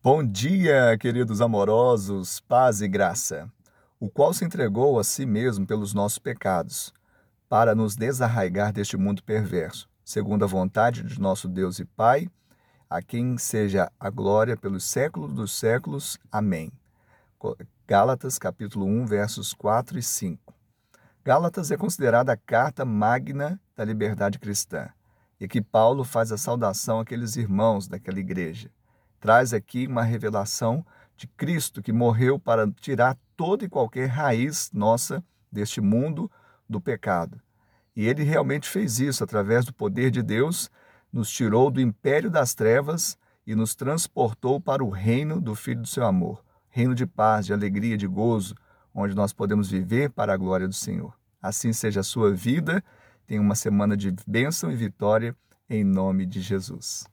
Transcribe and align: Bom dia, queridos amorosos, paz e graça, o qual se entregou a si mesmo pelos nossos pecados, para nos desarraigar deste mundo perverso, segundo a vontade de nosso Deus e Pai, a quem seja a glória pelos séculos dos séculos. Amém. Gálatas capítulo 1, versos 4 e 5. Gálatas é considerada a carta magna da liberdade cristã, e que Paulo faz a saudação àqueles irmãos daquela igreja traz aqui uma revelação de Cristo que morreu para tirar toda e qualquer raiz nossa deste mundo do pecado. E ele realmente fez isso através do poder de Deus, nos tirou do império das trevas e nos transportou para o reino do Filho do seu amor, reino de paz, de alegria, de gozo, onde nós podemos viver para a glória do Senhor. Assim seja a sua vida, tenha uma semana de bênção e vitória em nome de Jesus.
Bom 0.00 0.22
dia, 0.24 0.96
queridos 0.96 1.40
amorosos, 1.40 2.38
paz 2.38 2.80
e 2.80 2.86
graça, 2.86 3.50
o 3.98 4.08
qual 4.08 4.32
se 4.32 4.44
entregou 4.44 4.96
a 4.96 5.02
si 5.02 5.26
mesmo 5.26 5.66
pelos 5.66 5.92
nossos 5.92 6.20
pecados, 6.20 6.94
para 7.48 7.74
nos 7.74 7.96
desarraigar 7.96 8.72
deste 8.72 8.96
mundo 8.96 9.24
perverso, 9.24 9.88
segundo 10.04 10.44
a 10.44 10.46
vontade 10.46 11.02
de 11.02 11.20
nosso 11.20 11.48
Deus 11.48 11.80
e 11.80 11.84
Pai, 11.84 12.30
a 12.88 13.02
quem 13.02 13.36
seja 13.38 13.90
a 13.98 14.08
glória 14.08 14.56
pelos 14.56 14.84
séculos 14.84 15.32
dos 15.32 15.58
séculos. 15.58 16.16
Amém. 16.30 16.70
Gálatas 17.84 18.38
capítulo 18.38 18.86
1, 18.86 19.04
versos 19.04 19.52
4 19.52 19.98
e 19.98 20.02
5. 20.02 20.54
Gálatas 21.24 21.72
é 21.72 21.76
considerada 21.76 22.32
a 22.32 22.36
carta 22.36 22.84
magna 22.84 23.60
da 23.74 23.84
liberdade 23.84 24.38
cristã, 24.38 24.90
e 25.40 25.48
que 25.48 25.60
Paulo 25.60 26.04
faz 26.04 26.30
a 26.30 26.38
saudação 26.38 27.00
àqueles 27.00 27.34
irmãos 27.34 27.88
daquela 27.88 28.20
igreja 28.20 28.70
traz 29.20 29.52
aqui 29.52 29.86
uma 29.86 30.02
revelação 30.02 30.84
de 31.16 31.26
Cristo 31.26 31.82
que 31.82 31.92
morreu 31.92 32.38
para 32.38 32.70
tirar 32.70 33.16
toda 33.36 33.64
e 33.64 33.68
qualquer 33.68 34.06
raiz 34.06 34.70
nossa 34.72 35.22
deste 35.50 35.80
mundo 35.80 36.30
do 36.68 36.80
pecado. 36.80 37.40
E 37.94 38.06
ele 38.06 38.22
realmente 38.22 38.68
fez 38.68 39.00
isso 39.00 39.24
através 39.24 39.64
do 39.64 39.72
poder 39.72 40.10
de 40.10 40.22
Deus, 40.22 40.70
nos 41.12 41.30
tirou 41.30 41.70
do 41.70 41.80
império 41.80 42.30
das 42.30 42.54
trevas 42.54 43.18
e 43.44 43.54
nos 43.54 43.74
transportou 43.74 44.60
para 44.60 44.84
o 44.84 44.90
reino 44.90 45.40
do 45.40 45.54
Filho 45.54 45.80
do 45.80 45.88
seu 45.88 46.06
amor, 46.06 46.44
reino 46.68 46.94
de 46.94 47.06
paz, 47.06 47.46
de 47.46 47.52
alegria, 47.52 47.96
de 47.96 48.06
gozo, 48.06 48.54
onde 48.94 49.14
nós 49.14 49.32
podemos 49.32 49.70
viver 49.70 50.10
para 50.10 50.34
a 50.34 50.36
glória 50.36 50.68
do 50.68 50.74
Senhor. 50.74 51.12
Assim 51.42 51.72
seja 51.72 52.00
a 52.00 52.04
sua 52.04 52.32
vida, 52.32 52.84
tenha 53.26 53.40
uma 53.40 53.54
semana 53.54 53.96
de 53.96 54.14
bênção 54.26 54.70
e 54.70 54.76
vitória 54.76 55.34
em 55.68 55.82
nome 55.82 56.26
de 56.26 56.40
Jesus. 56.40 57.04